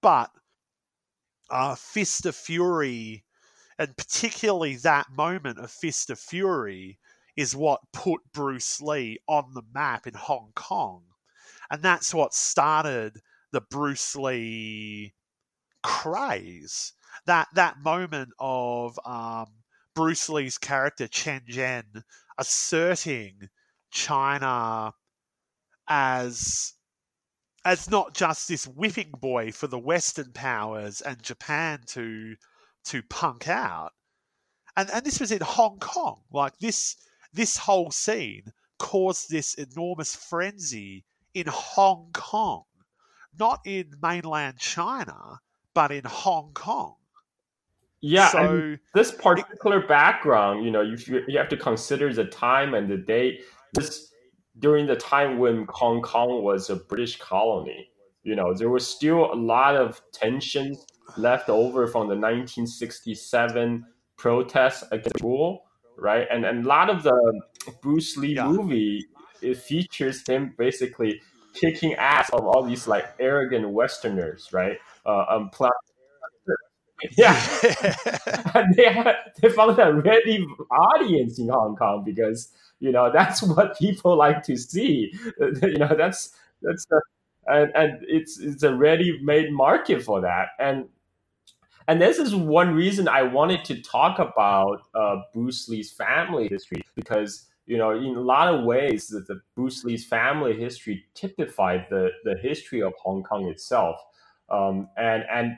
[0.00, 0.30] But
[1.50, 3.24] uh, Fist of Fury,
[3.78, 6.98] and particularly that moment of Fist of Fury,
[7.36, 11.02] is what put Bruce Lee on the map in Hong Kong.
[11.70, 13.20] And that's what started
[13.52, 15.14] the Bruce Lee
[15.82, 16.92] craze.
[17.26, 19.46] That that moment of um,
[19.94, 22.02] Bruce Lee's character Chen Zhen
[22.38, 23.48] asserting
[23.90, 24.94] China
[25.88, 26.74] as
[27.64, 32.36] as not just this whipping boy for the Western powers and Japan to
[32.84, 33.92] to punk out.
[34.76, 36.22] And and this was in Hong Kong.
[36.32, 36.96] Like this
[37.32, 42.64] this whole scene caused this enormous frenzy in Hong Kong.
[43.38, 45.40] Not in mainland China,
[45.74, 46.96] but in Hong Kong.
[48.02, 50.96] Yeah, so, this particular background, you know, you
[51.28, 53.44] you have to consider the time and the date.
[53.74, 54.12] This
[54.58, 57.88] during the time when Hong Kong was a British colony.
[58.24, 60.84] You know, there was still a lot of tensions
[61.16, 63.84] left over from the 1967
[64.16, 65.64] protests against rule,
[66.02, 66.26] right?
[66.30, 67.40] And, and a lot of the
[67.80, 68.46] Bruce Lee yeah.
[68.46, 69.06] movie
[69.40, 71.20] it features him basically
[71.54, 74.78] kicking ass of all these like arrogant Westerners, right?
[75.04, 75.50] Uh, um,
[77.18, 77.36] yeah,
[78.54, 82.48] and they had, they found a ready audience in Hong Kong because
[82.80, 85.12] you know that's what people like to see.
[85.62, 86.30] you know that's
[86.62, 87.00] that's the,
[87.46, 90.48] and and it's it's a ready-made market for that.
[90.58, 90.86] And
[91.92, 96.82] and this is one reason I wanted to talk about uh, Bruce Lee's family history
[96.94, 101.88] because you know in a lot of ways that the Bruce Lee's family history typified
[101.90, 104.00] the the history of Hong Kong itself.
[104.48, 105.56] Um, and and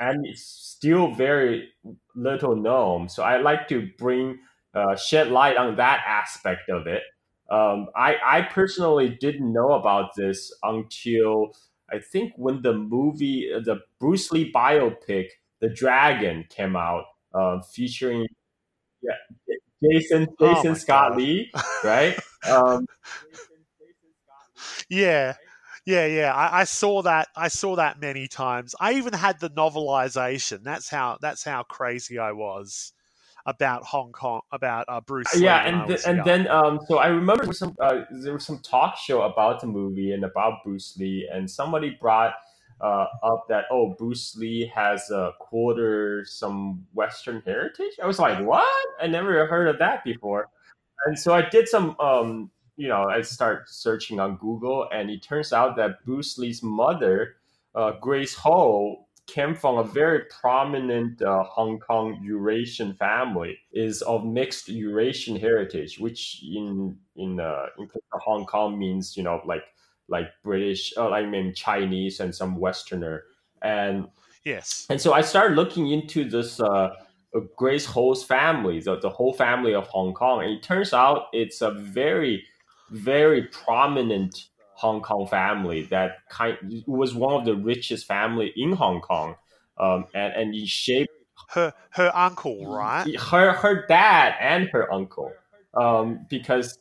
[0.00, 1.68] and it's still very
[2.16, 3.08] little known.
[3.08, 4.40] So I'd like to bring
[4.74, 7.04] uh, shed light on that aspect of it.
[7.52, 11.52] Um, I I personally didn't know about this until
[11.90, 15.28] I think when the movie, uh, the Bruce Lee biopic,
[15.60, 18.26] The Dragon, came out, uh, featuring
[19.02, 19.12] yeah,
[19.82, 21.18] Jason Jason oh Scott God.
[21.18, 21.52] Lee,
[21.84, 22.18] right?
[22.48, 22.86] Um,
[24.88, 25.34] yeah,
[25.84, 26.34] yeah, yeah.
[26.34, 27.28] I, I, saw that.
[27.36, 28.74] I saw that many times.
[28.80, 30.62] I even had the novelization.
[30.64, 31.18] That's how.
[31.20, 32.92] That's how crazy I was
[33.46, 35.34] about Hong Kong, about uh, Bruce.
[35.34, 38.34] Lee yeah, and th- and then um, so I remember there was some uh, there
[38.34, 42.34] was some talk show about the movie and about Bruce Lee, and somebody brought
[42.80, 47.92] uh, up that oh Bruce Lee has a quarter some Western heritage.
[48.02, 48.86] I was like, what?
[49.00, 50.48] I never heard of that before.
[51.06, 55.22] And so I did some um, you know, I start searching on Google, and it
[55.22, 57.36] turns out that Bruce Lee's mother,
[57.74, 64.24] uh, Grace Ho, came from a very prominent uh, Hong Kong Eurasian family, is of
[64.24, 69.64] mixed Eurasian heritage, which in in uh, in Hong Kong means you know like
[70.08, 73.24] like British, uh, I mean Chinese and some Westerner,
[73.62, 74.06] and
[74.44, 76.60] yes, and so I started looking into this.
[76.60, 76.90] Uh,
[77.54, 80.42] Grace Ho's family, the, the whole family of Hong Kong.
[80.42, 82.42] And it turns out it's a very
[82.90, 89.00] very prominent Hong Kong family that kind was one of the richest family in Hong
[89.00, 89.36] Kong,
[89.78, 91.10] um, and and he shaped
[91.50, 93.18] her her uncle, right?
[93.18, 95.32] Her her dad and her uncle,
[95.74, 96.78] um, because.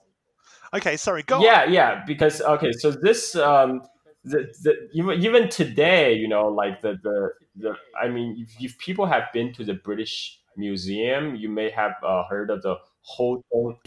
[0.74, 1.24] Okay, sorry.
[1.24, 1.42] Go.
[1.42, 1.74] Yeah, on.
[1.74, 2.04] yeah.
[2.06, 3.82] Because okay, so this um,
[4.26, 7.76] the, the even even today, you know, like the the the.
[8.02, 12.24] I mean, if, if people have been to the British Museum, you may have uh,
[12.30, 13.42] heard of the whole.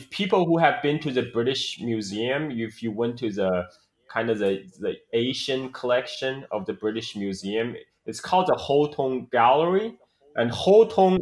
[0.08, 3.68] People who have been to the British Museum, if you went to the
[4.08, 9.98] kind of the, the Asian collection of the British Museum, it's called the Hotung Gallery.
[10.36, 11.18] And Hotung,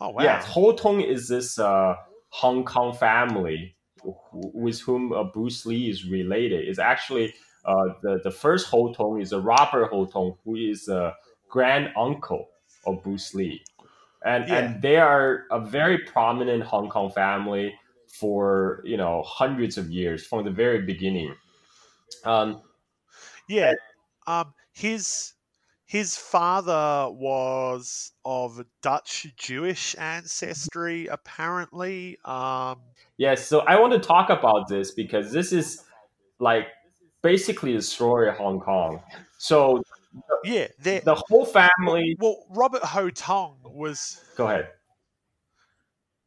[0.00, 0.22] oh, wow.
[0.22, 1.94] yeah, Hotung is this uh,
[2.28, 3.74] Hong Kong family
[4.32, 6.68] with whom uh, Bruce Lee is related.
[6.68, 7.34] It's actually
[7.64, 11.14] uh, the, the first Hotung is a Robert Hotung, who is a
[11.48, 12.48] grand uncle
[12.86, 13.62] of Bruce Lee
[14.24, 14.58] and yeah.
[14.58, 17.74] and they are a very prominent Hong Kong family
[18.08, 21.34] for you know hundreds of years from the very beginning.
[22.24, 22.62] Um,
[23.48, 23.74] yeah,
[24.26, 25.34] um, his
[25.86, 32.16] his father was of Dutch Jewish ancestry, apparently.
[32.24, 32.78] Um,
[33.16, 35.82] yes, so I want to talk about this because this is
[36.38, 36.68] like
[37.22, 39.00] basically the story of Hong Kong.
[39.38, 39.82] So
[40.44, 42.16] yeah, the whole family.
[42.20, 44.20] well, Robert Hotung was.
[44.36, 44.68] Go ahead.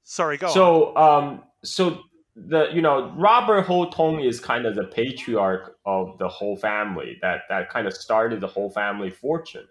[0.03, 0.53] Sorry, go on.
[0.53, 2.01] So, um, so
[2.35, 7.41] the you know Robert Hotung is kind of the patriarch of the whole family that
[7.49, 9.67] that kind of started the whole family fortune.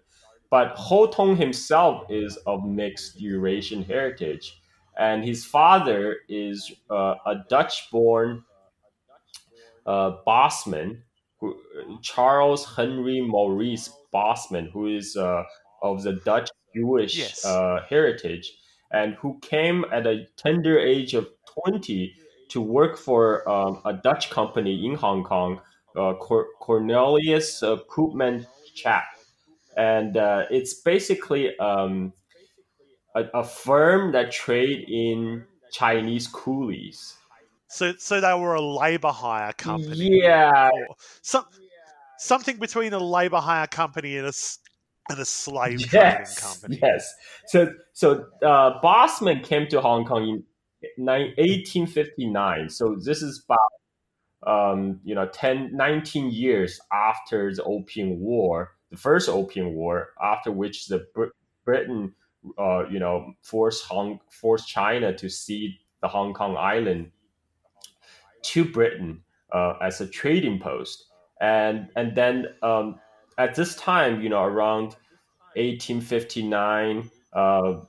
[0.49, 4.61] But Hotung himself is of mixed Eurasian heritage,
[4.97, 8.43] and his father is uh, a Dutch-born
[9.85, 11.01] uh, Bosman,
[11.39, 11.57] who,
[12.01, 15.43] Charles Henry Maurice Bosman, who is uh,
[15.81, 17.43] of the Dutch Jewish Yes.
[17.43, 18.53] uh, heritage,
[18.91, 21.27] and who came at a tender age of
[21.63, 22.13] 20
[22.53, 25.59] to work for um, a Dutch company in Hong Kong,
[25.97, 28.45] uh, Cor- Cornelius uh, Koopman
[28.75, 29.05] Chap.
[29.75, 32.13] And uh, it's basically um,
[33.15, 37.15] a, a firm that trade in Chinese coolies.
[37.67, 40.21] so, so they were a labor hire company.
[40.21, 40.69] Yeah,
[41.23, 41.45] some,
[42.19, 44.33] something between a labor hire company and a,
[45.09, 46.79] and a slave trading yes, company.
[46.83, 47.15] yes.
[47.47, 50.43] So, so uh, Bosman came to Hong Kong in
[50.97, 52.69] 1859.
[52.69, 53.59] So this is about
[54.45, 60.51] um, you know 10, 19 years after the Opium War, the first Opium War, after
[60.51, 61.33] which the Br-
[61.65, 62.13] Britain
[62.57, 67.11] uh, you know forced Hong forced China to cede the Hong Kong island
[68.43, 69.23] to Britain
[69.53, 71.05] uh, as a trading post,
[71.39, 72.99] and and then um,
[73.37, 74.95] at this time, you know, around
[75.55, 77.81] 1859, uh,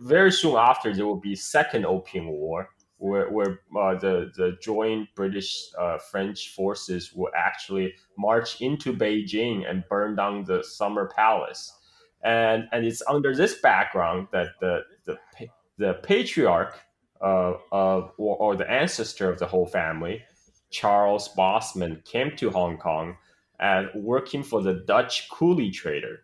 [0.00, 2.68] very soon after there will be second Opium War,
[2.98, 9.68] where, where uh, the the joint British uh, French forces will actually march into Beijing
[9.68, 11.72] and burn down the Summer Palace,
[12.24, 15.18] and and it's under this background that the the
[15.76, 16.74] the patriarch
[17.20, 20.22] uh, of or, or the ancestor of the whole family,
[20.70, 23.16] Charles Bosman, came to Hong Kong
[23.60, 26.20] and working for the Dutch coolie trader.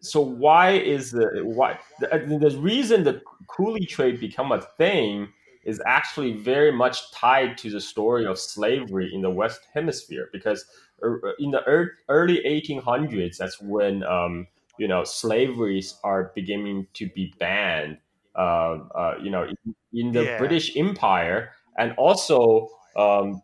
[0.00, 5.28] So why is the why the, the reason the coolie trade become a thing
[5.64, 10.66] is actually very much tied to the story of slavery in the West Hemisphere because
[11.02, 11.62] uh, in the
[12.08, 14.46] early 1800s that's when um,
[14.78, 17.98] you know slaveries are beginning to be banned
[18.36, 20.36] uh, uh, you know in, in the Yeah.
[20.36, 23.42] British Empire and also um,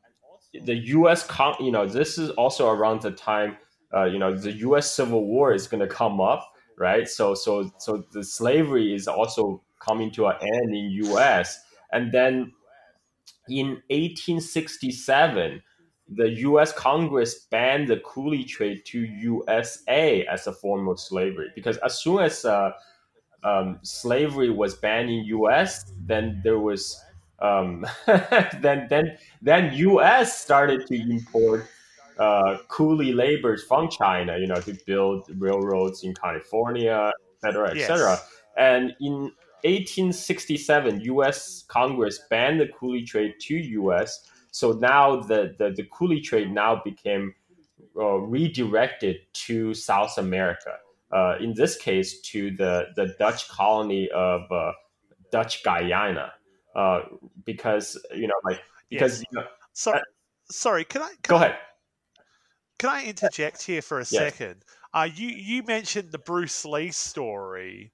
[0.64, 1.26] the U.S.
[1.26, 3.56] Con- you know this is also around the time
[3.94, 4.90] uh, you know the U.S.
[4.90, 7.08] Civil War is going to come up, right?
[7.08, 11.60] So so so the slavery is also coming to an end in U.S.
[11.92, 12.52] and then
[13.48, 15.62] in 1867
[16.12, 16.72] the U.S.
[16.72, 22.20] Congress banned the coolie trade to USA as a form of slavery because as soon
[22.20, 22.72] as uh,
[23.44, 27.00] um, slavery was banned in U.S., then there was
[27.40, 30.38] um, then then then U.S.
[30.38, 31.66] started to import
[32.20, 37.76] uh, coolie laborers from China, you know, to build railroads in California, et cetera, et
[37.76, 37.86] Yes.
[37.86, 38.18] cetera.
[38.56, 39.32] And in
[39.64, 41.64] 1867, U.S.
[41.68, 44.28] Congress banned the coolie trade to U.S.
[44.50, 47.34] So now the the, the coolie trade now became
[47.96, 50.76] uh, redirected to South America.
[51.12, 54.72] Uh, in this case, to the the Dutch colony of uh,
[55.32, 56.32] Dutch Guyana,
[56.76, 57.00] uh,
[57.44, 58.60] because you know, like
[58.90, 59.24] because Yes.
[59.32, 60.02] you know, Sorry,
[60.50, 60.84] sorry.
[60.84, 61.56] Can I can go I, ahead.
[62.80, 64.30] Can I interject here for a Yeah.
[64.30, 64.64] second?
[64.92, 67.92] Uh, you you mentioned the Bruce Lee story,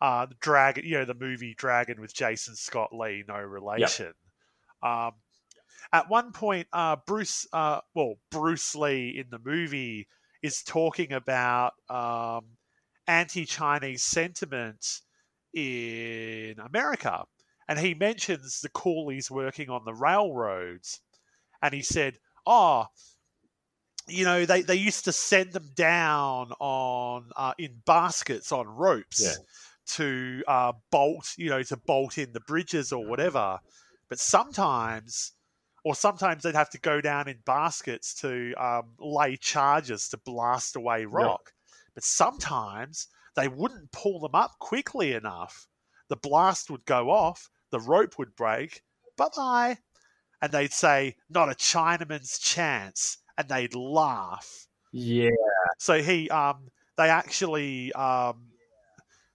[0.00, 0.84] uh, the Dragon.
[0.84, 4.14] You know the movie Dragon with Jason Scott Lee, no relation.
[4.82, 5.22] Um,
[5.92, 10.08] at one point, uh, Bruce, uh, well, Bruce Lee in the movie
[10.42, 12.58] is talking about um,
[13.06, 15.02] anti-Chinese sentiment
[15.54, 17.26] in America,
[17.68, 21.00] and he mentions the coolies working on the railroads,
[21.62, 22.88] and he said, "Oh."
[24.08, 29.22] You know they, they used to send them down on uh, in baskets on ropes
[29.22, 29.44] Yeah.
[29.96, 33.58] to uh, bolt you know to bolt in the bridges or whatever.
[34.08, 35.32] But sometimes
[35.84, 40.76] or sometimes they'd have to go down in baskets to um, lay charges to blast
[40.76, 41.52] away rock.
[41.94, 45.66] But sometimes they wouldn't pull them up quickly enough.
[46.08, 48.82] The blast would go off the rope would break
[49.16, 49.78] bye bye.
[50.42, 55.30] And they'd say not a chinaman's chance and they'd laugh Yeah,
[55.78, 58.52] so he um they actually um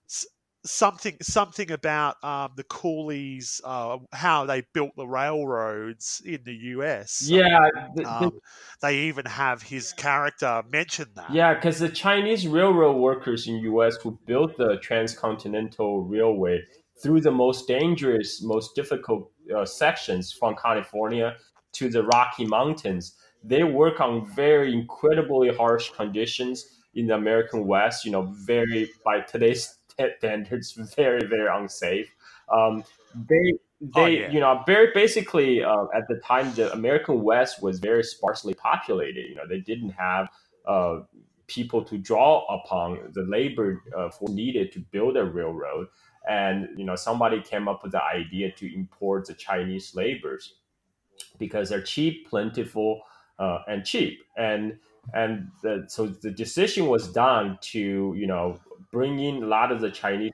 [0.09, 0.27] s-
[0.65, 7.29] something something about um the coolies uh how they built the railroads in the US
[7.29, 8.39] yeah, the- the- um,
[8.81, 11.53] they even have his character mention that yeah.
[11.53, 13.97] Because the Chinese railroad workers in U.S.
[13.97, 16.63] who built the transcontinental railway
[17.01, 21.37] through the most dangerous, most difficult uh, sections from California
[21.73, 26.75] to the Rocky Mountains, they work on very incredibly harsh conditions.
[26.95, 32.09] in the American West, you know, very by today's standards, very very unsafe.
[32.51, 32.83] Um,
[33.15, 34.31] they they oh, yeah.
[34.31, 39.29] you know very basically uh, at the time the American West was very sparsely populated.
[39.29, 40.29] You know, they didn't have
[40.65, 41.01] uh,
[41.47, 45.87] people to draw upon the labor uh, needed to build a railroad
[46.27, 50.55] and you know somebody came up with the idea to import the chinese laborers
[51.37, 53.01] because they're cheap plentiful
[53.39, 54.19] uh, and cheap.
[54.37, 54.77] And
[55.13, 58.59] and the, so the decision was done to you know
[58.91, 60.33] bring in a lot of the chinese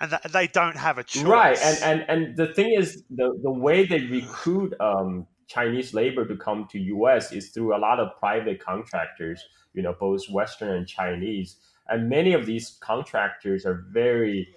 [0.00, 1.22] and they don't have a choice.
[1.22, 6.26] Right and and and the thing is the the way they recruit um, chinese labor
[6.26, 10.70] to come to us is through a lot of private contractors you know both western
[10.70, 11.56] and chinese.
[11.86, 14.48] And many of these contractors are very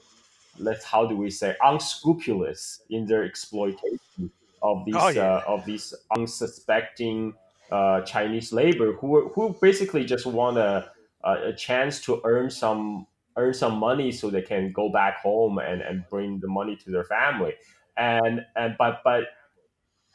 [0.59, 4.31] let's how do we say unscrupulous in their exploitation
[4.61, 5.23] of these oh, yeah.
[5.23, 7.33] uh, of these unsuspecting
[7.71, 10.89] uh, Chinese labor who who basically just want a,
[11.23, 15.81] a chance to earn some earn some money so they can go back home and,
[15.81, 17.53] and bring the money to their family
[17.97, 19.25] and and but but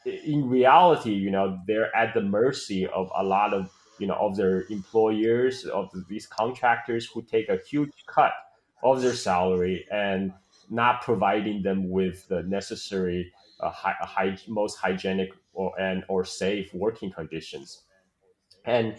[0.05, 3.69] in reality you know they're at the mercy of a lot of
[3.99, 8.33] you know of their employers of these contractors who take a huge cut
[8.83, 10.33] of their salary and
[10.69, 13.31] not providing them with the necessary
[13.63, 17.83] uh, high, high, most hygienic or and or safe working conditions
[18.65, 18.95] and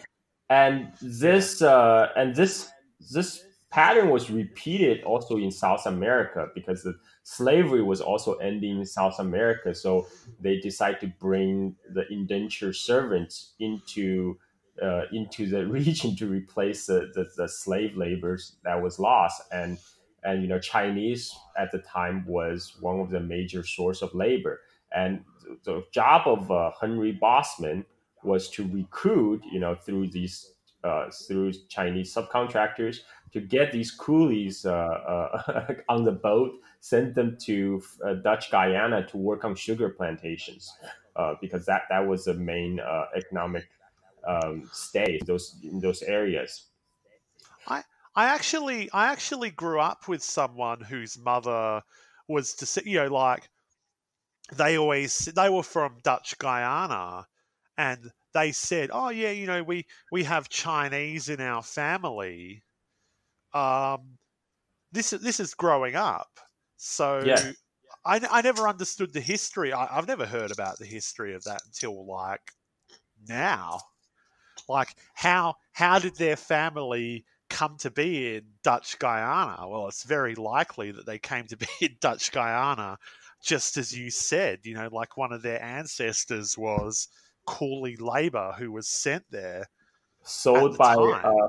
[0.50, 2.70] and this uh, and this
[3.12, 6.94] this pattern was repeated also in South America because the
[7.24, 9.74] slavery was also ending in South America.
[9.74, 10.06] So
[10.38, 14.38] they decided to bring the indentured servants into
[14.82, 19.42] uh, into the region to replace the, the, the slave labors that was lost.
[19.50, 19.78] And
[20.24, 24.60] and you know Chinese at the time was one of the major source of labor.
[24.94, 25.24] And
[25.64, 27.84] the job of uh, Henry Bosman
[28.22, 32.98] was to recruit, you know, through these uh, through Chinese subcontractors
[33.32, 39.06] to get these coolies uh, uh on the boat, send them to uh, Dutch Guyana
[39.06, 40.72] to work on sugar plantations,
[41.16, 42.80] uh, because that that was the main
[43.16, 43.68] economic
[44.26, 46.66] um, stay in those in those areas.
[48.16, 51.82] I actually I actually grew up with someone whose mother
[52.28, 53.48] was to you know like
[54.52, 57.26] they always they were from Dutch Guyana
[57.76, 62.62] and they said oh yeah you know we we have Chinese in our family.
[63.52, 64.18] Um
[64.92, 66.40] this this is growing up
[66.76, 67.52] so yeah.
[68.04, 69.72] I, I never understood the history.
[69.72, 72.52] I, I've never heard about the history of that until like
[73.26, 73.80] now.
[74.68, 77.24] Like how how did their family
[77.54, 79.68] come to be in Dutch Guyana?
[79.68, 82.98] Well, it's very likely that they came to be in Dutch Guyana,
[83.42, 84.60] just as you said.
[84.64, 87.08] You know, like one of their ancestors was
[87.46, 89.68] coolie labor who was sent there,
[90.24, 91.48] sold the by uh,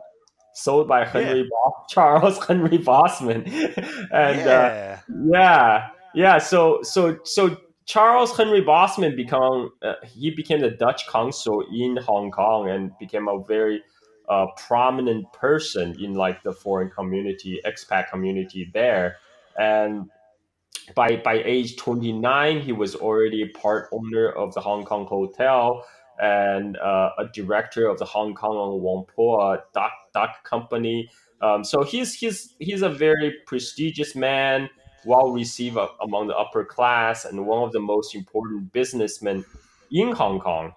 [0.53, 1.49] sold by Henry yeah.
[1.49, 4.99] Bo- Charles Henry Bosman, and uh, yeah.
[5.01, 6.37] Uh, yeah, yeah.
[6.37, 12.29] So so so Charles Henry Bosman become uh, he became the Dutch consul in Hong
[12.29, 13.81] Kong and became a very
[14.29, 19.17] uh, prominent person in like the foreign community, expat community there.
[19.57, 20.09] And
[20.95, 25.85] by by age 29, he was already part owner of the Hong Kong Hotel
[26.19, 31.09] and uh, a director of the Hong Kong Whampoa Dock Dock Company.
[31.41, 34.69] Um, so he's he's he's a very prestigious man,
[35.05, 39.43] well received among the upper class, and one of the most important businessmen
[39.91, 40.73] in Hong Kong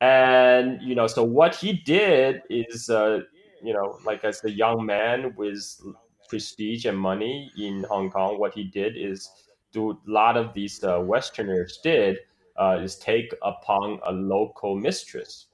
[0.00, 3.20] and you know so what he did is uh,
[3.62, 5.80] you know like as a young man with
[6.28, 9.30] prestige and money in hong kong what he did is
[9.72, 12.18] do a lot of these uh, westerners did
[12.56, 15.46] uh, is take upon a local mistress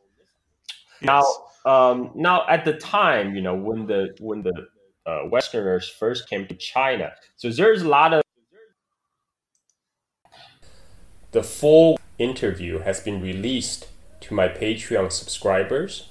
[1.00, 1.06] yes.
[1.06, 1.22] now
[1.70, 4.66] um, now at the time you know when the when the
[5.06, 8.22] uh, westerners first came to china so there's a lot of
[11.32, 13.88] the full interview has been released
[14.24, 16.08] to my Patreon subscribers.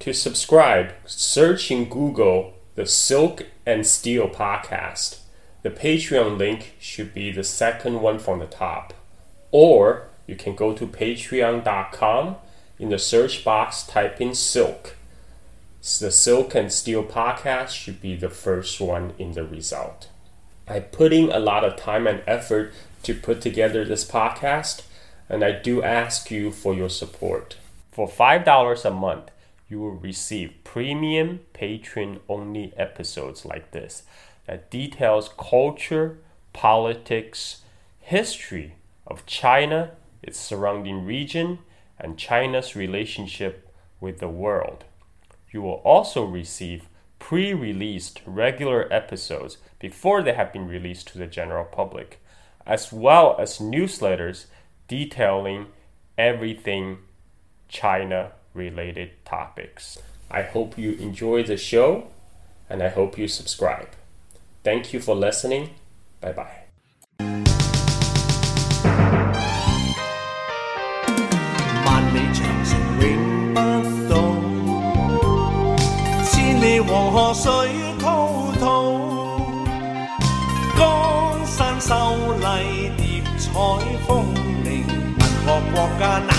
[0.00, 5.20] To subscribe, search in Google the Silk and Steel podcast.
[5.62, 8.92] The Patreon link should be the second one from the top.
[9.52, 12.36] Or you can go to patreon.com.
[12.80, 14.96] In the search box, type in Silk.
[16.00, 20.08] The Silk and Steel podcast should be the first one in the result.
[20.66, 22.72] I put in a lot of time and effort
[23.04, 24.82] to put together this podcast
[25.28, 27.56] and I do ask you for your support.
[27.92, 29.30] For $5 a month,
[29.68, 34.02] you will receive premium patron only episodes like this
[34.46, 36.18] that details culture,
[36.52, 37.62] politics,
[38.00, 38.74] history
[39.06, 41.58] of China, its surrounding region,
[41.98, 44.84] and China's relationship with the world.
[45.50, 51.26] you will also receive pre released regular episodes before they have been released to the
[51.26, 52.20] general public,
[52.66, 54.46] as well as newsletters
[54.88, 55.66] detailing
[56.16, 56.98] everything
[57.68, 59.98] China related topics.
[60.30, 62.08] I hope you enjoy the show
[62.68, 63.88] and I hope you subscribe.
[64.62, 65.70] Thank you for listening.
[66.20, 66.63] Bye bye.
[85.84, 86.33] walk on.